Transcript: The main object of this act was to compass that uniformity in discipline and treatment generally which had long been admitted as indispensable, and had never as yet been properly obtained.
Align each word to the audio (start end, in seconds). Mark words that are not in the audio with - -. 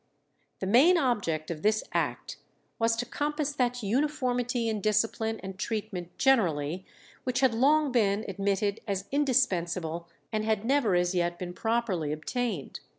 The 0.61 0.65
main 0.65 0.97
object 0.97 1.51
of 1.51 1.61
this 1.61 1.83
act 1.91 2.37
was 2.79 2.95
to 2.95 3.05
compass 3.05 3.51
that 3.51 3.83
uniformity 3.83 4.67
in 4.67 4.81
discipline 4.81 5.39
and 5.43 5.59
treatment 5.59 6.17
generally 6.17 6.87
which 7.23 7.41
had 7.41 7.53
long 7.53 7.91
been 7.91 8.25
admitted 8.27 8.79
as 8.87 9.05
indispensable, 9.11 10.09
and 10.33 10.43
had 10.43 10.65
never 10.65 10.95
as 10.95 11.13
yet 11.13 11.37
been 11.37 11.53
properly 11.53 12.11
obtained. 12.11 12.79